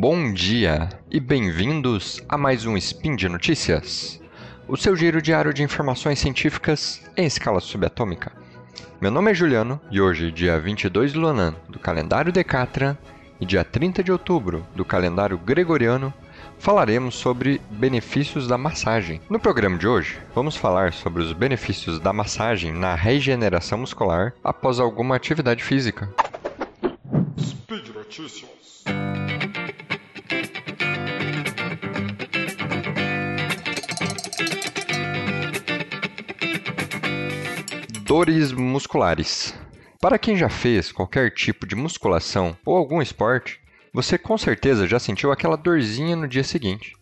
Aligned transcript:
Bom 0.00 0.32
dia 0.32 0.88
e 1.10 1.20
bem-vindos 1.20 2.22
a 2.26 2.38
mais 2.38 2.64
um 2.64 2.74
Spin 2.74 3.14
de 3.14 3.28
Notícias, 3.28 4.18
o 4.66 4.74
seu 4.74 4.96
giro 4.96 5.20
diário 5.20 5.52
de 5.52 5.62
informações 5.62 6.18
científicas 6.18 7.02
em 7.14 7.26
escala 7.26 7.60
subatômica. 7.60 8.32
Meu 8.98 9.10
nome 9.10 9.30
é 9.30 9.34
Juliano 9.34 9.78
e 9.90 10.00
hoje, 10.00 10.32
dia 10.32 10.58
22 10.58 11.12
de 11.12 11.18
Lunan 11.18 11.54
do 11.68 11.78
calendário 11.78 12.32
Decatran 12.32 12.96
e 13.38 13.44
dia 13.44 13.62
30 13.62 14.02
de 14.02 14.10
outubro 14.10 14.66
do 14.74 14.86
calendário 14.86 15.36
Gregoriano, 15.36 16.14
falaremos 16.58 17.14
sobre 17.14 17.60
benefícios 17.70 18.48
da 18.48 18.56
massagem. 18.56 19.20
No 19.28 19.38
programa 19.38 19.76
de 19.76 19.86
hoje, 19.86 20.18
vamos 20.34 20.56
falar 20.56 20.94
sobre 20.94 21.22
os 21.22 21.34
benefícios 21.34 22.00
da 22.00 22.10
massagem 22.10 22.72
na 22.72 22.94
regeneração 22.94 23.76
muscular 23.76 24.32
após 24.42 24.80
alguma 24.80 25.14
atividade 25.14 25.62
física. 25.62 26.08
Speed 27.38 27.88
Notícias. 27.94 28.50
Dores 38.10 38.50
musculares. 38.50 39.54
Para 40.00 40.18
quem 40.18 40.36
já 40.36 40.48
fez 40.48 40.90
qualquer 40.90 41.30
tipo 41.30 41.64
de 41.64 41.76
musculação 41.76 42.56
ou 42.66 42.76
algum 42.76 43.00
esporte, 43.00 43.60
você 43.94 44.18
com 44.18 44.36
certeza 44.36 44.84
já 44.84 44.98
sentiu 44.98 45.30
aquela 45.30 45.56
dorzinha 45.56 46.16
no 46.16 46.26
dia 46.26 46.42
seguinte. 46.42 46.96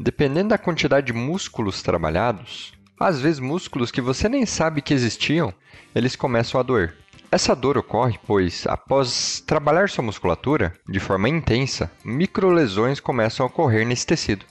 Dependendo 0.00 0.48
da 0.48 0.58
quantidade 0.58 1.06
de 1.06 1.12
músculos 1.12 1.80
trabalhados, 1.80 2.72
às 2.98 3.20
vezes 3.20 3.38
músculos 3.38 3.92
que 3.92 4.00
você 4.00 4.28
nem 4.28 4.44
sabe 4.44 4.82
que 4.82 4.92
existiam, 4.92 5.54
eles 5.94 6.16
começam 6.16 6.58
a 6.58 6.64
doer. 6.64 6.92
Essa 7.30 7.54
dor 7.54 7.78
ocorre 7.78 8.18
pois, 8.26 8.66
após 8.66 9.40
trabalhar 9.46 9.88
sua 9.88 10.02
musculatura 10.02 10.74
de 10.88 10.98
forma 10.98 11.28
intensa, 11.28 11.88
microlesões 12.04 12.98
começam 12.98 13.46
a 13.46 13.48
ocorrer 13.48 13.86
nesse 13.86 14.04
tecido. 14.04 14.44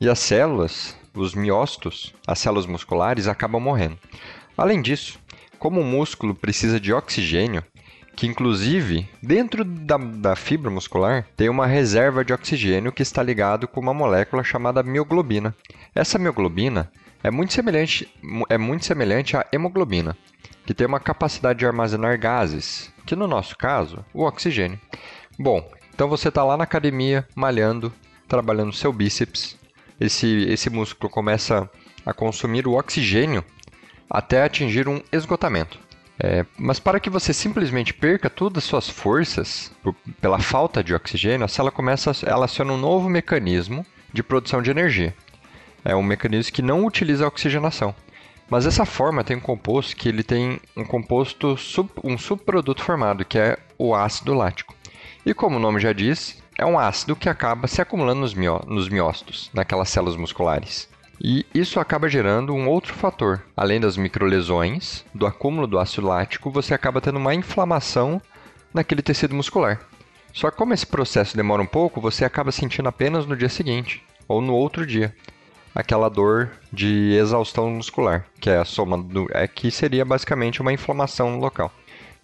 E 0.00 0.08
as 0.08 0.18
células, 0.18 0.96
os 1.12 1.34
miócitos, 1.34 2.14
as 2.26 2.38
células 2.38 2.64
musculares 2.64 3.28
acabam 3.28 3.60
morrendo. 3.60 3.98
Além 4.56 4.82
disso, 4.82 5.18
como 5.62 5.80
o 5.80 5.84
músculo 5.84 6.34
precisa 6.34 6.80
de 6.80 6.92
oxigênio, 6.92 7.62
que 8.16 8.26
inclusive 8.26 9.08
dentro 9.22 9.64
da, 9.64 9.96
da, 9.96 10.34
fibra 10.34 10.68
muscular 10.68 11.24
tem 11.36 11.48
uma 11.48 11.68
reserva 11.68 12.24
de 12.24 12.32
oxigênio 12.32 12.90
que 12.90 13.00
está 13.00 13.22
ligado 13.22 13.68
com 13.68 13.78
uma 13.78 13.94
molécula 13.94 14.42
chamada 14.42 14.82
mioglobina. 14.82 15.54
Essa 15.94 16.18
mioglobina 16.18 16.90
é 17.22 17.30
muito 17.30 17.52
semelhante, 17.52 18.12
é 18.48 18.58
muito 18.58 18.84
semelhante 18.84 19.36
à 19.36 19.46
hemoglobina, 19.52 20.16
que 20.66 20.74
tem 20.74 20.84
uma 20.84 20.98
capacidade 20.98 21.60
de 21.60 21.66
armazenar 21.66 22.18
gases, 22.18 22.92
que 23.06 23.14
no 23.14 23.28
nosso 23.28 23.56
caso, 23.56 24.04
o 24.12 24.24
oxigênio. 24.24 24.80
Bom, 25.38 25.70
então 25.94 26.08
você 26.08 26.26
está 26.26 26.42
lá 26.42 26.56
na 26.56 26.64
academia, 26.64 27.24
malhando, 27.36 27.92
trabalhando 28.26 28.72
seu 28.72 28.92
bíceps, 28.92 29.56
esse, 30.00 30.26
esse 30.48 30.68
músculo 30.68 31.08
começa 31.08 31.70
a 32.04 32.12
consumir 32.12 32.66
o 32.66 32.72
oxigênio 32.72 33.44
até 34.12 34.42
atingir 34.42 34.86
um 34.86 35.00
esgotamento. 35.10 35.78
É, 36.22 36.44
mas 36.58 36.78
para 36.78 37.00
que 37.00 37.08
você 37.08 37.32
simplesmente 37.32 37.94
perca 37.94 38.28
todas 38.28 38.62
as 38.62 38.68
suas 38.68 38.88
forças 38.88 39.72
por, 39.82 39.94
pela 40.20 40.38
falta 40.38 40.84
de 40.84 40.94
oxigênio, 40.94 41.44
a 41.44 41.48
célula 41.48 41.72
começa, 41.72 42.12
ela 42.26 42.44
aciona 42.44 42.74
um 42.74 42.76
novo 42.76 43.08
mecanismo 43.08 43.84
de 44.12 44.22
produção 44.22 44.60
de 44.60 44.70
energia. 44.70 45.14
É 45.82 45.96
um 45.96 46.02
mecanismo 46.02 46.52
que 46.52 46.62
não 46.62 46.84
utiliza 46.84 47.24
a 47.24 47.28
oxigenação. 47.28 47.94
Mas 48.48 48.66
essa 48.66 48.84
forma 48.84 49.24
tem 49.24 49.38
um 49.38 49.40
composto 49.40 49.96
que 49.96 50.10
ele 50.10 50.22
tem 50.22 50.60
um 50.76 50.84
composto 50.84 51.56
sub, 51.56 51.90
um 52.04 52.18
subproduto 52.18 52.82
formado, 52.82 53.24
que 53.24 53.38
é 53.38 53.56
o 53.78 53.94
ácido 53.94 54.34
lático. 54.34 54.74
E 55.24 55.32
como 55.32 55.56
o 55.56 55.60
nome 55.60 55.80
já 55.80 55.92
diz, 55.94 56.42
é 56.58 56.66
um 56.66 56.78
ácido 56.78 57.16
que 57.16 57.30
acaba 57.30 57.66
se 57.66 57.80
acumulando 57.80 58.20
nos, 58.20 58.34
nos 58.34 58.88
miócitos, 58.90 59.50
naquelas 59.54 59.88
células 59.88 60.16
musculares. 60.16 60.91
E 61.24 61.46
isso 61.54 61.78
acaba 61.78 62.08
gerando 62.08 62.52
um 62.52 62.68
outro 62.68 62.92
fator. 62.92 63.40
Além 63.56 63.78
das 63.78 63.96
microlesões, 63.96 65.04
do 65.14 65.24
acúmulo 65.24 65.68
do 65.68 65.78
ácido 65.78 66.08
lático, 66.08 66.50
você 66.50 66.74
acaba 66.74 67.00
tendo 67.00 67.18
uma 67.18 67.32
inflamação 67.32 68.20
naquele 68.74 69.02
tecido 69.02 69.32
muscular. 69.32 69.80
Só 70.32 70.50
que 70.50 70.56
como 70.56 70.74
esse 70.74 70.84
processo 70.84 71.36
demora 71.36 71.62
um 71.62 71.66
pouco, 71.66 72.00
você 72.00 72.24
acaba 72.24 72.50
sentindo 72.50 72.88
apenas 72.88 73.24
no 73.24 73.36
dia 73.36 73.48
seguinte 73.48 74.02
ou 74.26 74.40
no 74.40 74.52
outro 74.52 74.84
dia 74.84 75.14
aquela 75.72 76.08
dor 76.08 76.50
de 76.72 77.14
exaustão 77.14 77.70
muscular, 77.70 78.26
que 78.40 78.50
é 78.50 78.58
a 78.58 78.64
soma 78.64 79.00
do 79.00 79.28
é 79.30 79.46
que 79.46 79.70
seria 79.70 80.04
basicamente 80.04 80.60
uma 80.60 80.72
inflamação 80.72 81.38
local. 81.38 81.72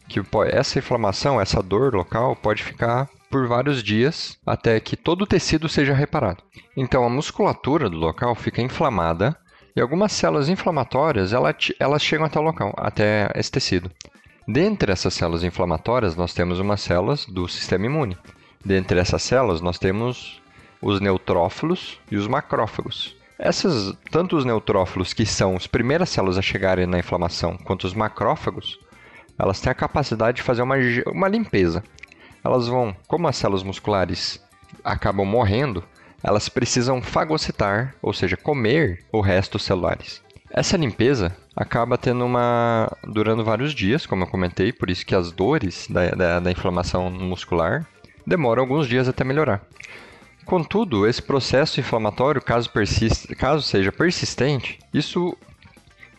Que 0.08 0.20
essa 0.50 0.78
inflamação, 0.78 1.40
essa 1.40 1.62
dor 1.62 1.94
local 1.94 2.34
pode 2.34 2.64
ficar 2.64 3.08
por 3.30 3.46
vários 3.46 3.82
dias 3.82 4.38
até 4.46 4.78
que 4.80 4.96
todo 4.96 5.22
o 5.22 5.26
tecido 5.26 5.68
seja 5.68 5.94
reparado. 5.94 6.42
Então 6.76 7.04
a 7.04 7.10
musculatura 7.10 7.88
do 7.88 7.96
local 7.96 8.34
fica 8.34 8.62
inflamada 8.62 9.36
e 9.74 9.80
algumas 9.80 10.12
células 10.12 10.48
inflamatórias 10.48 11.32
elas 11.32 12.02
chegam 12.02 12.26
até 12.26 12.38
o 12.38 12.42
local, 12.42 12.74
até 12.76 13.30
esse 13.34 13.50
tecido. 13.50 13.90
Dentre 14.46 14.90
essas 14.90 15.12
células 15.12 15.44
inflamatórias, 15.44 16.16
nós 16.16 16.32
temos 16.32 16.58
umas 16.58 16.80
células 16.80 17.26
do 17.26 17.46
sistema 17.46 17.84
imune. 17.84 18.16
Dentre 18.64 18.98
essas 18.98 19.22
células, 19.22 19.60
nós 19.60 19.78
temos 19.78 20.40
os 20.80 21.00
neutrófilos 21.00 22.00
e 22.10 22.16
os 22.16 22.26
macrófagos. 22.26 23.14
Essas, 23.38 23.94
tanto 24.10 24.36
os 24.36 24.44
neutrófilos, 24.44 25.12
que 25.12 25.26
são 25.26 25.54
as 25.54 25.66
primeiras 25.66 26.08
células 26.08 26.38
a 26.38 26.42
chegarem 26.42 26.86
na 26.86 26.98
inflamação, 26.98 27.56
quanto 27.58 27.84
os 27.84 27.94
macrófagos, 27.94 28.80
elas 29.38 29.60
têm 29.60 29.70
a 29.70 29.74
capacidade 29.74 30.38
de 30.38 30.42
fazer 30.42 30.62
uma, 30.62 30.76
uma 31.06 31.28
limpeza 31.28 31.84
elas 32.44 32.66
vão, 32.68 32.94
como 33.06 33.28
as 33.28 33.36
células 33.36 33.62
musculares 33.62 34.42
acabam 34.84 35.26
morrendo, 35.26 35.84
elas 36.22 36.48
precisam 36.48 37.00
fagocitar, 37.00 37.94
ou 38.02 38.12
seja, 38.12 38.36
comer 38.36 39.04
o 39.12 39.20
resto 39.20 39.58
celulares. 39.58 40.22
Essa 40.50 40.76
limpeza 40.76 41.36
acaba 41.54 41.98
tendo 41.98 42.24
uma 42.24 42.90
durando 43.04 43.44
vários 43.44 43.74
dias, 43.74 44.06
como 44.06 44.24
eu 44.24 44.28
comentei, 44.28 44.72
por 44.72 44.88
isso 44.88 45.04
que 45.04 45.14
as 45.14 45.30
dores 45.30 45.86
da, 45.88 46.10
da, 46.10 46.40
da 46.40 46.50
inflamação 46.50 47.10
muscular 47.10 47.86
demoram 48.26 48.62
alguns 48.62 48.88
dias 48.88 49.08
até 49.08 49.24
melhorar. 49.24 49.62
Contudo, 50.44 51.06
esse 51.06 51.20
processo 51.20 51.78
inflamatório, 51.78 52.40
caso, 52.40 52.70
persista, 52.70 53.34
caso 53.34 53.62
seja 53.62 53.92
persistente, 53.92 54.78
isso 54.94 55.36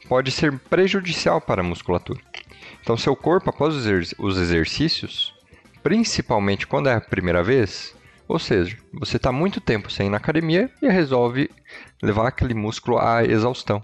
pode 0.07 0.31
ser 0.31 0.57
prejudicial 0.59 1.41
para 1.41 1.62
a 1.62 1.63
musculatura. 1.63 2.19
Então, 2.81 2.96
seu 2.96 3.16
corpo, 3.16 3.50
após 3.50 3.75
os 3.75 4.38
exercícios, 4.38 5.34
principalmente 5.84 6.67
quando 6.67 6.90
é 6.90 6.95
a 6.95 7.01
primeira 7.01 7.44
vez. 7.44 7.95
Ou 8.28 8.38
seja, 8.38 8.78
você 8.94 9.17
está 9.17 9.31
muito 9.31 9.59
tempo 9.59 9.91
sem 9.91 10.07
ir 10.07 10.09
na 10.09 10.17
academia 10.17 10.69
e 10.81 10.88
resolve 10.88 11.50
levar 12.01 12.28
aquele 12.28 12.53
músculo 12.53 13.00
à 13.00 13.23
exaustão. 13.23 13.84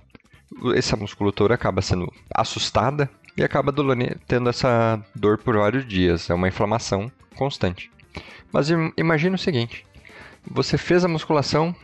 Essa 0.75 0.95
musculatura 0.95 1.55
acaba 1.55 1.81
sendo 1.81 2.11
assustada 2.33 3.09
e 3.35 3.43
acaba 3.43 3.73
tendo 4.27 4.49
essa 4.49 5.03
dor 5.15 5.39
por 5.39 5.57
vários 5.57 5.85
dias. 5.85 6.29
É 6.29 6.33
uma 6.33 6.47
inflamação 6.47 7.11
constante. 7.35 7.91
Mas 8.51 8.69
imagine 8.95 9.35
o 9.35 9.39
seguinte: 9.39 9.85
você 10.49 10.77
fez 10.77 11.03
a 11.03 11.09
musculação, 11.09 11.75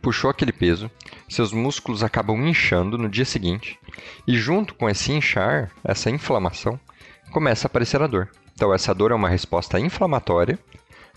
puxou 0.00 0.30
aquele 0.30 0.52
peso, 0.52 0.90
seus 1.28 1.52
músculos 1.52 2.02
acabam 2.02 2.48
inchando 2.48 2.96
no 2.96 3.08
dia 3.08 3.24
seguinte, 3.24 3.78
e 4.26 4.36
junto 4.36 4.74
com 4.74 4.88
esse 4.88 5.12
inchar, 5.12 5.70
essa 5.84 6.10
inflamação, 6.10 6.80
começa 7.30 7.66
a 7.66 7.68
aparecer 7.68 8.00
a 8.02 8.06
dor. 8.06 8.30
Então, 8.56 8.72
essa 8.72 8.94
dor 8.94 9.10
é 9.12 9.14
uma 9.14 9.28
resposta 9.28 9.78
inflamatória 9.78 10.58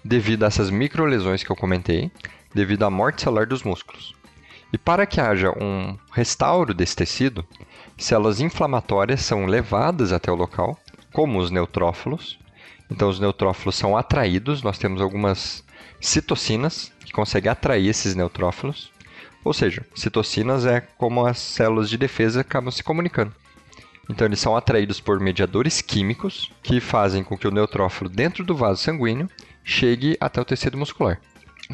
devido 0.04 0.44
a 0.44 0.48
essas 0.48 0.70
microlesões 0.70 1.42
que 1.42 1.50
eu 1.50 1.56
comentei, 1.56 2.12
devido 2.54 2.84
à 2.84 2.90
morte 2.90 3.22
celular 3.22 3.46
dos 3.46 3.64
músculos. 3.64 4.14
E 4.74 4.78
para 4.78 5.06
que 5.06 5.22
haja 5.22 5.52
um 5.52 5.97
restauro 6.12 6.74
desse 6.74 6.97
tecido, 6.97 7.46
células 7.97 8.41
inflamatórias 8.41 9.22
são 9.22 9.46
levadas 9.46 10.12
até 10.12 10.30
o 10.30 10.36
local, 10.36 10.78
como 11.14 11.40
os 11.40 11.50
neutrófilos. 11.50 12.38
Então, 12.91 13.08
os 13.08 13.22
neutrófilos 13.22 13.78
são 13.78 13.96
atraídos, 13.96 14.62
nós 14.62 14.78
temos 14.78 15.02
algumas 15.02 15.64
citocinas 16.02 16.92
que 17.06 17.14
conseguem 17.14 17.50
atrair 17.50 17.88
esses 17.88 18.16
neutrófilos. 18.16 18.92
Ou 19.46 19.53
seja, 19.53 19.85
citocinas 19.96 20.66
é 20.66 20.82
como 20.82 21.26
as 21.26 21.40
células 21.40 21.90
de 21.90 21.97
defesa 21.97 22.42
acabam 22.42 22.70
se 22.70 22.84
comunicando. 22.84 23.34
Então, 24.09 24.26
eles 24.26 24.40
são 24.40 24.58
atraídos 24.58 25.00
por 25.00 25.20
mediadores 25.20 25.82
químicos 25.82 26.52
que 26.64 26.79
fazem 26.79 27.23
com 27.23 27.38
que 27.38 27.47
o 27.47 27.52
neutrófilo 27.52 28.09
dentro 28.09 28.44
do 28.44 28.56
vaso 28.56 28.82
sanguíneo 28.82 29.29
chegue 29.64 30.17
até 30.20 30.41
o 30.41 30.46
tecido 30.46 30.78
muscular. 30.78 31.20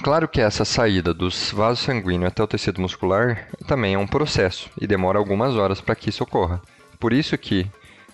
Claro 0.04 0.28
que 0.28 0.42
essa 0.42 0.66
saída 0.66 1.14
dos 1.14 1.52
vasos 1.52 1.84
sanguíneos 1.84 2.28
até 2.28 2.44
o 2.44 2.48
tecido 2.48 2.82
muscular 2.82 3.48
também 3.66 3.94
é 3.94 3.98
um 3.98 4.06
processo 4.06 4.70
e 4.80 4.86
demora 4.86 5.18
algumas 5.18 5.56
horas 5.56 5.80
para 5.80 5.96
que 5.96 6.10
isso 6.10 6.24
ocorra. 6.24 6.62
Por 7.00 7.14
isso 7.14 7.38
que 7.38 7.66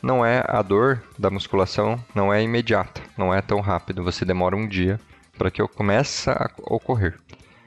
não 0.01 0.23
é 0.23 0.43
a 0.47 0.61
dor 0.61 1.01
da 1.17 1.29
musculação 1.29 2.03
não 2.13 2.31
é 2.31 2.41
imediata, 2.41 3.01
não 3.17 3.33
é 3.33 3.41
tão 3.41 3.59
rápido, 3.59 4.03
você 4.03 4.23
demora 4.23 4.55
um 4.55 4.67
dia 4.67 4.99
para 5.37 5.49
que 5.49 5.65
comece 5.69 6.29
a 6.29 6.51
ocorrer. 6.63 7.17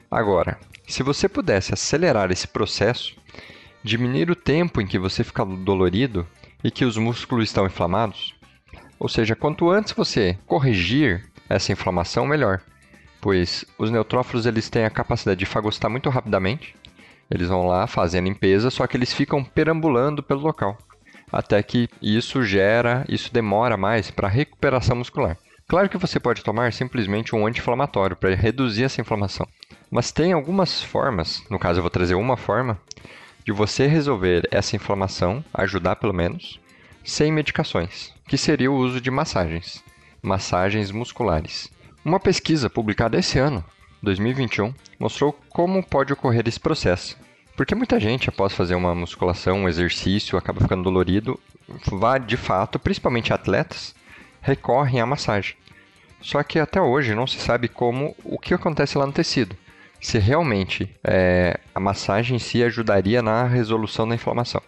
Agora, 0.09 0.57
se 0.87 1.03
você 1.03 1.27
pudesse 1.27 1.73
acelerar 1.73 2.31
esse 2.31 2.47
processo, 2.47 3.15
diminuir 3.83 4.31
o 4.31 4.35
tempo 4.35 4.79
em 4.79 4.87
que 4.87 4.97
você 4.97 5.23
fica 5.23 5.45
dolorido 5.45 6.25
e 6.65 6.71
que 6.71 6.83
os 6.83 6.97
músculos 6.97 7.43
estão 7.43 7.67
inflamados. 7.67 8.33
Ou 8.99 9.07
seja, 9.07 9.35
quanto 9.35 9.69
antes 9.69 9.93
você 9.93 10.35
corrigir 10.47 11.23
essa 11.47 11.71
inflamação, 11.71 12.25
melhor. 12.25 12.59
pois 13.21 13.63
os 13.77 13.91
neutrófilos 13.91 14.47
eles 14.47 14.67
têm 14.67 14.83
a 14.83 14.89
capacidade 14.89 15.37
de 15.37 15.45
fagocitar 15.45 15.91
muito 15.91 16.09
rapidamente. 16.09 16.75
Eles 17.29 17.49
vão 17.49 17.67
lá, 17.67 17.85
fazem 17.85 18.19
a 18.19 18.23
limpeza, 18.23 18.71
só 18.71 18.87
que 18.87 18.97
eles 18.97 19.13
ficam 19.13 19.43
perambulando 19.43 20.23
pelo 20.23 20.41
local, 20.41 20.75
até 21.31 21.61
que 21.61 21.87
isso 22.01 22.41
gera, 22.41 23.05
isso 23.07 23.31
demora 23.31 23.77
mais 23.77 24.09
para 24.09 24.27
recuperação 24.27 24.95
muscular. 24.95 25.37
Claro 25.67 25.87
que 25.87 25.97
você 25.99 26.19
pode 26.19 26.43
tomar 26.43 26.73
simplesmente 26.73 27.35
um 27.35 27.45
anti-inflamatório 27.45 28.15
para 28.15 28.33
reduzir 28.35 28.85
essa 28.85 29.01
inflamação, 29.01 29.47
mas 29.91 30.11
tem 30.11 30.33
algumas 30.33 30.81
formas, 30.81 31.43
no 31.49 31.59
caso 31.59 31.79
eu 31.79 31.83
vou 31.83 31.91
trazer 31.91 32.15
uma 32.15 32.37
forma, 32.37 32.79
de 33.45 33.51
você 33.51 33.85
resolver 33.85 34.47
essa 34.49 34.75
inflamação, 34.75 35.45
ajudar 35.53 35.97
pelo 35.97 36.13
menos, 36.13 36.59
sem 37.03 37.31
medicações, 37.31 38.11
que 38.27 38.39
seria 38.39 38.71
o 38.71 38.75
uso 38.75 38.99
de 38.99 39.11
massagens, 39.11 39.83
massagens 40.19 40.89
musculares. 40.89 41.71
Uma 42.03 42.19
pesquisa 42.19 42.71
publicada 42.71 43.19
esse 43.19 43.37
ano, 43.37 43.63
2021, 44.01 44.73
mostrou 44.97 45.31
como 45.49 45.83
pode 45.83 46.11
ocorrer 46.11 46.47
esse 46.47 46.59
processo. 46.59 47.15
Porque 47.55 47.75
muita 47.75 47.99
gente, 47.99 48.29
após 48.29 48.51
fazer 48.51 48.73
uma 48.73 48.95
musculação, 48.95 49.59
um 49.59 49.69
exercício, 49.69 50.37
acaba 50.37 50.61
ficando 50.61 50.83
dolorido, 50.83 51.39
vai 51.91 52.19
de 52.19 52.35
fato, 52.35 52.79
principalmente 52.79 53.31
atletas, 53.31 53.93
recorrem 54.41 54.99
à 54.99 55.05
massagem. 55.05 55.55
Só 56.19 56.41
que 56.41 56.57
até 56.57 56.81
hoje 56.81 57.13
não 57.13 57.27
se 57.27 57.37
sabe 57.37 57.67
como 57.67 58.15
o 58.23 58.39
que 58.39 58.55
acontece 58.55 58.97
lá 58.97 59.05
no 59.05 59.13
tecido. 59.13 59.55
Se 59.99 60.19
realmente 60.19 60.93
é, 61.03 61.59
a 61.73 61.79
massagem 61.79 62.35
em 62.35 62.39
si 62.39 62.63
ajudaria 62.63 63.21
na 63.21 63.45
resolução 63.45 64.07
da 64.07 64.15
inflamação. 64.15 64.61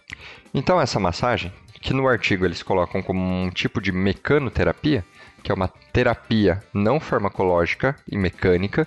Então 0.52 0.80
essa 0.80 0.98
massagem, 0.98 1.52
que 1.80 1.94
no 1.94 2.08
artigo 2.08 2.44
eles 2.44 2.62
colocam 2.62 3.02
como 3.02 3.20
um 3.20 3.50
tipo 3.50 3.80
de 3.80 3.92
mecanoterapia, 3.92 5.04
que 5.42 5.52
é 5.52 5.54
uma 5.54 5.68
terapia 5.92 6.62
não 6.74 6.98
farmacológica 6.98 7.96
e 8.10 8.16
mecânica, 8.16 8.86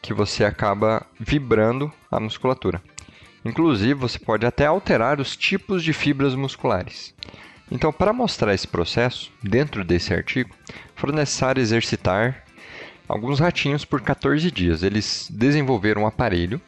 que 0.00 0.12
você 0.12 0.44
acaba 0.44 1.06
vibrando 1.18 1.92
a 2.10 2.20
musculatura. 2.20 2.82
Inclusive, 3.44 3.94
você 3.94 4.18
pode 4.18 4.46
até 4.46 4.66
alterar 4.66 5.20
os 5.20 5.36
tipos 5.36 5.82
de 5.82 5.92
fibras 5.92 6.34
musculares. 6.34 7.14
Então, 7.70 7.92
para 7.92 8.12
mostrar 8.12 8.54
esse 8.54 8.66
processo, 8.66 9.30
dentro 9.42 9.84
desse 9.84 10.14
artigo, 10.14 10.54
foi 10.94 11.12
necessário 11.12 11.60
exercitar 11.60 12.43
alguns 13.08 13.40
ratinhos 13.40 13.84
por 13.84 14.00
14 14.00 14.50
dias. 14.50 14.82
Eles 14.82 15.28
desenvolveram 15.30 16.02
um 16.02 16.06
aparelho, 16.06 16.60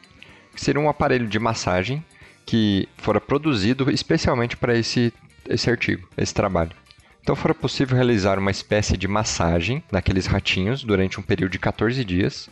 que 0.53 0.61
seria 0.61 0.81
um 0.81 0.89
aparelho 0.89 1.27
de 1.27 1.39
massagem 1.39 2.03
que 2.45 2.87
fora 2.97 3.19
produzido 3.19 3.91
especialmente 3.91 4.55
para 4.55 4.77
esse, 4.77 5.13
esse 5.47 5.69
artigo, 5.69 6.07
esse 6.17 6.33
trabalho. 6.33 6.71
Então, 7.21 7.35
fora 7.35 7.53
possível 7.53 7.95
realizar 7.95 8.39
uma 8.39 8.51
espécie 8.51 8.95
de 8.95 9.05
massagem 9.05 9.83
naqueles 9.91 10.27
ratinhos 10.27 10.81
durante 10.81 11.19
um 11.19 11.23
período 11.23 11.51
de 11.51 11.59
14 11.59 12.05
dias 12.05 12.49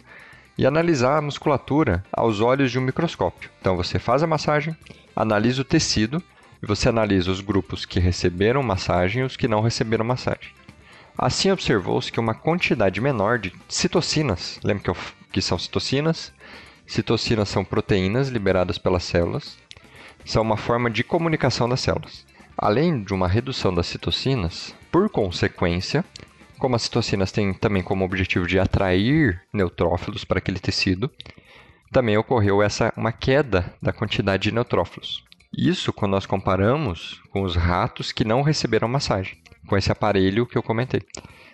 e 0.58 0.66
analisar 0.66 1.18
a 1.18 1.22
musculatura 1.22 2.04
aos 2.12 2.42
olhos 2.42 2.72
de 2.72 2.78
um 2.78 2.82
microscópio. 2.82 3.50
Então, 3.62 3.78
você 3.78 3.98
faz 3.98 4.22
a 4.22 4.28
massagem, 4.28 4.76
analisa 5.16 5.62
o 5.62 5.66
tecido 5.66 6.22
e 6.62 6.66
você 6.66 6.90
analisa 6.90 7.32
os 7.32 7.40
grupos 7.40 7.86
que 7.86 8.02
receberam 8.02 8.62
massagem 8.62 9.22
e 9.22 9.26
os 9.26 9.38
que 9.38 9.48
não 9.48 9.62
receberam 9.62 10.04
massagem. 10.04 10.52
Assim, 11.18 11.50
observou-se 11.50 12.12
que 12.12 12.20
uma 12.20 12.34
quantidade 12.34 13.00
menor 13.00 13.40
de 13.40 13.54
citocinas, 13.70 14.60
lembra 14.62 14.84
que, 14.84 14.90
eu, 14.90 14.98
que 15.32 15.42
são 15.42 15.58
citocinas? 15.58 16.34
Citocinas 16.86 17.48
são 17.48 17.64
proteínas 17.64 18.28
liberadas 18.28 18.78
pelas 18.78 19.04
células, 19.04 19.58
são 20.26 20.42
uma 20.42 20.58
forma 20.58 20.90
de 20.90 21.04
comunicação 21.04 21.70
das 21.70 21.80
células. 21.80 22.26
Além 22.58 23.02
de 23.02 23.14
uma 23.14 23.30
redução 23.30 23.74
das 23.74 23.88
citocinas, 23.88 24.76
por 24.92 25.10
consequência, 25.10 26.04
como 26.60 26.76
as 26.76 26.84
citocinas 26.84 27.32
têm 27.32 27.54
também 27.54 27.82
como 27.82 28.04
objetivo 28.04 28.46
de 28.46 28.60
atrair 28.60 29.42
neutrófilos 29.54 30.26
para 30.26 30.40
aquele 30.40 30.60
tecido, 30.60 31.10
também 31.92 32.18
ocorreu 32.18 32.62
essa 32.62 32.94
uma 32.96 33.14
queda 33.14 33.74
da 33.82 33.94
quantidade 33.94 34.44
de 34.44 34.54
neutrófilos. 34.54 35.24
Isso 35.58 35.94
quando 35.94 36.12
nós 36.12 36.26
comparamos 36.26 37.22
com 37.30 37.44
os 37.44 37.56
ratos 37.56 38.12
que 38.12 38.26
não 38.26 38.42
receberam 38.42 38.88
massagem 38.90 39.38
com 39.68 39.78
esse 39.78 39.92
aparelho 39.92 40.46
que 40.46 40.58
eu 40.58 40.64
comentei. 40.64 41.02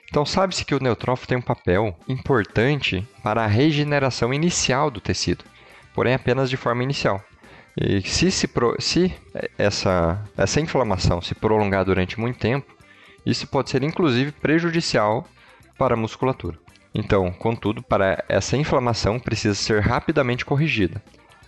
Então, 0.10 0.26
sabe-se 0.26 0.66
que 0.66 0.76
o 0.76 0.84
neutrófilo 0.84 1.28
tem 1.28 1.38
um 1.38 1.42
papel 1.42 1.96
importante 2.08 3.08
para 3.24 3.44
a 3.44 3.48
regeneração 3.48 4.34
inicial 4.34 4.92
do 4.92 5.00
tecido, 5.00 5.46
porém 5.94 6.14
apenas 6.14 6.50
de 6.50 6.58
forma 6.58 6.84
inicial. 6.84 7.24
E 7.78 8.02
se, 8.02 8.30
se, 8.30 8.50
se 8.80 9.14
essa, 9.58 10.22
essa 10.36 10.60
inflamação 10.60 11.22
se 11.22 11.34
prolongar 11.34 11.86
durante 11.86 12.20
muito 12.20 12.38
tempo, 12.38 12.76
isso 13.26 13.48
pode 13.48 13.70
ser 13.70 13.84
inclusive 13.84 14.34
prejudicial 14.34 15.26
para 15.78 15.94
a 15.94 15.98
musculatura. 15.98 16.58
Então, 16.94 17.32
contudo, 17.32 17.82
para 17.82 18.24
essa 18.28 18.58
inflamação 18.58 19.18
precisa 19.18 19.56
ser 19.56 19.80
rapidamente 19.82 20.44
corrigida, 20.44 21.02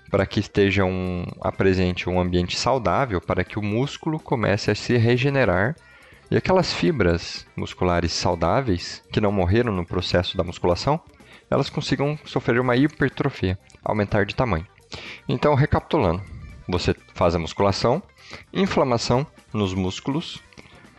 para 0.09 0.25
que 0.25 0.39
esteja 0.39 0.85
um, 0.85 1.25
apresente 1.41 2.09
um 2.09 2.19
ambiente 2.19 2.57
saudável 2.57 3.19
para 3.19 3.43
que 3.43 3.59
o 3.59 3.63
músculo 3.63 4.19
comece 4.19 4.71
a 4.71 4.75
se 4.75 4.95
regenerar 4.95 5.75
e 6.29 6.37
aquelas 6.37 6.73
fibras 6.73 7.45
musculares 7.55 8.11
saudáveis, 8.11 9.03
que 9.11 9.21
não 9.21 9.31
morreram 9.31 9.71
no 9.71 9.85
processo 9.85 10.35
da 10.35 10.43
musculação, 10.43 10.99
elas 11.49 11.69
consigam 11.69 12.17
sofrer 12.25 12.59
uma 12.59 12.75
hipertrofia, 12.75 13.59
aumentar 13.83 14.25
de 14.25 14.35
tamanho. 14.35 14.65
Então, 15.27 15.53
recapitulando, 15.55 16.21
você 16.67 16.95
faz 17.13 17.35
a 17.35 17.39
musculação, 17.39 18.01
inflamação 18.53 19.25
nos 19.53 19.73
músculos, 19.73 20.41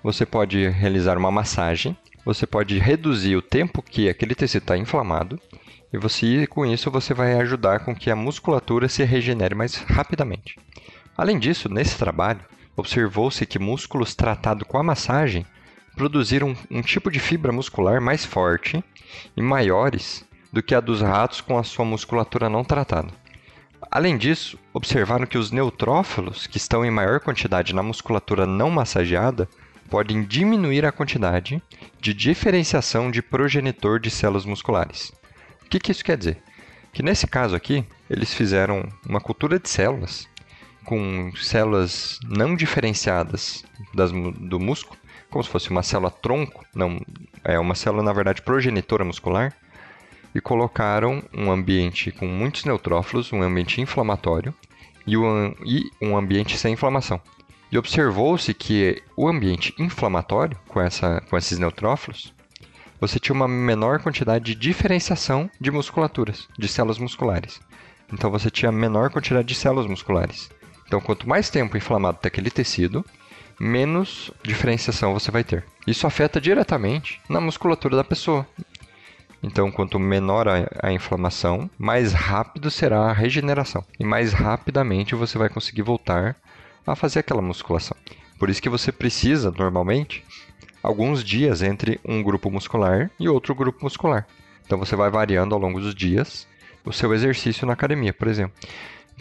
você 0.03 0.25
pode 0.25 0.69
realizar 0.69 1.19
uma 1.19 1.31
massagem, 1.31 1.97
você 2.25 2.47
pode 2.47 2.79
reduzir 2.79 3.37
o 3.37 3.43
tempo 3.43 3.82
que 3.82 4.09
aquele 4.09 4.35
tecido 4.35 4.62
está 4.62 4.76
inflamado, 4.76 5.41
e 5.93 5.99
você, 5.99 6.47
com 6.47 6.67
isso 6.67 6.91
você 6.91 7.15
vai 7.15 7.35
ajudar 7.41 7.81
com 7.81 7.94
que 7.94 8.11
a 8.11 8.17
musculatura 8.17 8.88
se 8.88 9.05
regenere 9.05 9.55
mais 9.55 9.76
rapidamente. 9.76 10.59
Além 11.17 11.38
disso, 11.38 11.69
nesse 11.69 11.97
trabalho, 11.97 12.41
observou-se 12.76 13.44
que 13.47 13.59
músculos 13.59 14.15
tratados 14.15 14.67
com 14.67 14.79
a 14.79 14.82
massagem 14.82 15.47
produziram 15.94 16.56
um 16.71 16.82
tipo 16.82 17.11
de 17.11 17.21
fibra 17.21 17.53
muscular 17.53 18.00
mais 18.00 18.25
forte 18.25 18.82
e 19.37 19.43
maiores 19.43 20.25
do 20.53 20.62
que 20.62 20.75
a 20.75 20.81
dos 20.81 21.00
ratos 21.00 21.41
com 21.41 21.59
a 21.59 21.65
sua 21.65 21.85
musculatura 21.85 22.49
não 22.49 22.65
tratada. 22.65 23.09
Além 23.91 24.17
disso, 24.17 24.59
observaram 24.73 25.26
que 25.26 25.38
os 25.38 25.50
neutrófilos, 25.50 26.47
que 26.47 26.57
estão 26.57 26.85
em 26.85 26.90
maior 26.90 27.21
quantidade 27.21 27.75
na 27.75 27.83
musculatura 27.83 28.47
não 28.47 28.71
massageada, 28.71 29.49
podem 29.88 30.25
diminuir 30.25 30.85
a 30.85 30.93
quantidade 30.93 31.62
de 32.00 32.12
diferenciação 32.12 33.11
de 33.11 33.23
progenitor 33.23 34.00
de 34.00 34.11
células 34.11 34.45
musculares. 34.45 35.12
O 35.64 35.69
que, 35.69 35.78
que 35.78 35.93
isso 35.93 36.04
quer 36.04 36.16
dizer? 36.16 36.43
Que 36.93 37.02
nesse 37.02 37.26
caso 37.26 37.54
aqui, 37.54 37.85
eles 38.09 38.33
fizeram 38.33 38.88
uma 39.07 39.21
cultura 39.21 39.59
de 39.59 39.69
células 39.69 40.28
com 40.85 41.33
células 41.37 42.19
não 42.29 42.55
diferenciadas 42.55 43.64
das, 43.95 44.11
do 44.12 44.61
músculo, 44.61 44.99
como 45.31 45.43
se 45.43 45.50
fosse 45.50 45.71
uma 45.71 45.83
célula 45.83 46.11
tronco, 46.11 46.64
não 46.75 47.00
é 47.43 47.59
uma 47.59 47.75
célula 47.75 48.03
na 48.03 48.12
verdade 48.12 48.43
progenitora 48.43 49.05
muscular, 49.05 49.53
e 50.35 50.41
colocaram 50.41 51.23
um 51.33 51.50
ambiente 51.50 52.11
com 52.11 52.26
muitos 52.26 52.64
neutrófilos, 52.64 53.33
um 53.33 53.43
ambiente 53.43 53.81
inflamatório 53.81 54.53
e 55.07 55.17
um, 55.17 55.55
e 55.64 55.91
um 56.00 56.17
ambiente 56.17 56.59
sem 56.59 56.73
inflamação. 56.73 57.21
E 57.71 57.79
observou-se 57.79 58.53
que 58.53 59.03
o 59.17 59.29
ambiente 59.29 59.75
inflamatório, 59.79 60.59
com, 60.69 60.81
essa, 60.81 61.21
com 61.29 61.37
esses 61.37 61.59
neutrófilos, 61.59 62.33
você 63.00 63.19
tinha 63.19 63.35
uma 63.35 63.49
menor 63.49 64.00
quantidade 64.00 64.45
de 64.45 64.55
diferenciação 64.55 65.50
de 65.61 65.71
musculaturas, 65.71 66.49
de 66.59 66.69
células 66.69 66.99
musculares. 66.99 67.61
Então 68.12 68.31
você 68.31 68.50
tinha 68.50 68.71
menor 68.71 69.11
quantidade 69.11 69.47
de 69.47 69.55
células 69.55 69.87
musculares. 69.87 70.50
Então, 70.87 71.00
quanto 71.00 71.29
mais 71.29 71.50
tempo 71.50 71.76
inflamado 71.76 72.17
está 72.17 72.29
aquele 72.29 72.50
tecido, 72.50 73.05
menos 73.59 74.31
diferenciação 74.43 75.12
você 75.14 75.31
vai 75.31 75.45
ter. 75.45 75.64
Isso 75.87 76.07
afeta 76.07 76.41
diretamente 76.41 77.21
na 77.29 77.41
musculatura 77.41 77.97
da 77.97 78.05
pessoa. 78.05 78.47
Então, 79.43 79.71
quanto 79.71 79.99
menor 79.99 80.49
a, 80.49 80.67
a, 80.83 80.93
inflamação, 80.93 81.69
mais 81.79 82.12
rápido 82.14 82.71
será 82.71 83.11
a 83.11 83.12
regeneração 83.12 83.85
e 84.00 84.05
mais 84.05 84.33
rapidamente 84.33 85.14
você 85.14 85.37
vai 85.37 85.50
conseguir 85.50 85.83
voltar 85.83 86.35
a 86.87 86.97
fazer 86.97 87.21
aquela 87.21 87.43
musculação. 87.43 87.97
Por 88.38 88.49
isso 88.49 88.62
que 88.62 88.71
você 88.71 88.91
precisa, 88.91 89.50
normalmente, 89.50 90.25
alguns 90.83 91.23
dias 91.23 91.62
entre 91.62 92.00
um 92.05 92.23
grupo 92.23 92.50
muscular 92.50 93.11
e 93.21 93.29
outro 93.29 93.55
grupo 93.55 93.85
muscular. 93.85 94.26
Então, 94.64 94.79
você 94.79 94.97
vai 94.97 95.11
variando 95.11 95.55
ao 95.55 95.61
longo 95.61 95.79
dos 95.79 95.95
dias 95.95 96.49
o 96.83 96.93
seu 96.93 97.12
exercício 97.12 97.67
na 97.67 97.75
academia, 97.75 98.14
por 98.14 98.29
exemplo. 98.29 98.55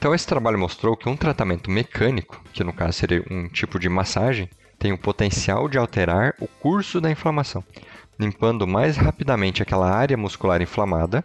Então, 0.03 0.13
esse 0.13 0.27
trabalho 0.27 0.60
mostrou 0.60 0.98
que 0.98 1.07
um 1.07 1.15
tratamento 1.15 1.72
mecânico, 1.72 2.43
que 2.51 2.62
no 2.62 2.74
caso 2.74 2.91
seria 2.91 3.24
um 3.31 3.48
tipo 3.48 3.79
de 3.79 3.88
massagem, 3.88 4.50
tem 4.77 4.91
o 4.91 4.98
potencial 4.98 5.69
de 5.69 5.77
alterar 5.77 6.36
o 6.41 6.45
curso 6.60 7.00
da 7.00 7.10
inflamação, 7.10 7.63
limpando 8.19 8.67
mais 8.67 8.98
rapidamente 8.98 9.63
aquela 9.63 9.89
área 9.89 10.17
muscular 10.17 10.62
inflamada, 10.62 11.24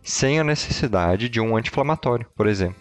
sem 0.00 0.38
a 0.38 0.44
necessidade 0.44 1.28
de 1.28 1.40
um 1.40 1.56
anti-inflamatório, 1.56 2.24
por 2.36 2.46
exemplo. 2.46 2.80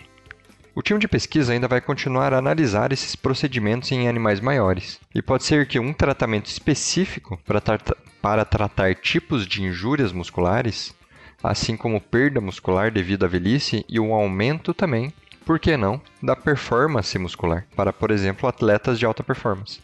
O 0.76 0.84
time 0.84 1.00
de 1.00 1.08
pesquisa 1.08 1.52
ainda 1.52 1.68
vai 1.68 1.82
continuar 1.82 2.32
a 2.32 2.38
analisar 2.38 2.92
esses 2.92 3.16
procedimentos 3.16 3.92
em 3.92 4.08
animais 4.08 4.40
maiores, 4.40 5.00
e 5.16 5.20
pode 5.20 5.46
ser 5.46 5.68
que 5.68 5.80
um 5.80 5.94
tratamento 5.94 6.46
específico 6.46 7.40
para, 7.44 7.60
para 8.22 8.46
tratar 8.46 8.94
tipos 8.94 9.48
de 9.48 9.64
injúrias 9.64 10.12
musculares 10.12 10.94
assim 11.44 11.78
como 11.78 12.02
perda 12.02 12.42
muscular 12.42 12.92
devido 12.92 13.24
à 13.24 13.28
velhice 13.28 13.86
e 13.88 14.00
um 14.00 14.14
aumento 14.14 14.74
também, 14.74 15.14
por 15.50 15.60
que 15.60 15.76
não, 15.76 16.00
da 16.22 16.36
performance 16.36 17.18
muscular, 17.18 17.66
para, 17.76 17.92
por 17.92 18.12
exemplo, 18.12 18.48
atletas 18.48 19.00
de 19.00 19.06
alta 19.08 19.24
performance. 19.24 19.82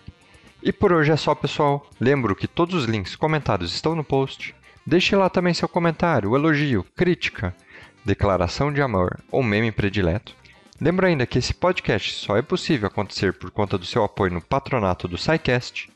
E 0.61 0.71
por 0.71 0.93
hoje 0.93 1.11
é 1.11 1.15
só, 1.15 1.33
pessoal. 1.33 1.89
Lembro 1.99 2.35
que 2.35 2.47
todos 2.47 2.75
os 2.75 2.85
links 2.85 3.15
comentados 3.15 3.73
estão 3.73 3.95
no 3.95 4.03
post. 4.03 4.53
Deixe 4.85 5.15
lá 5.15 5.27
também 5.27 5.55
seu 5.55 5.67
comentário, 5.67 6.35
elogio, 6.35 6.85
crítica, 6.95 7.51
declaração 8.05 8.71
de 8.71 8.79
amor 8.79 9.19
ou 9.31 9.41
meme 9.41 9.71
predileto. 9.71 10.35
Lembro 10.79 11.07
ainda 11.07 11.25
que 11.25 11.39
esse 11.39 11.51
podcast 11.51 12.13
só 12.13 12.37
é 12.37 12.43
possível 12.43 12.85
acontecer 12.85 13.33
por 13.33 13.49
conta 13.49 13.75
do 13.75 13.87
seu 13.87 14.03
apoio 14.03 14.33
no 14.33 14.41
patronato 14.41 15.07
do 15.07 15.17
SciCast, 15.17 15.89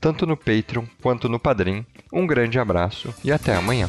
tanto 0.00 0.24
no 0.24 0.36
Patreon 0.36 0.84
quanto 1.02 1.28
no 1.28 1.40
Padrim. 1.40 1.84
Um 2.12 2.28
grande 2.28 2.60
abraço 2.60 3.12
e 3.24 3.32
até 3.32 3.56
amanhã. 3.56 3.88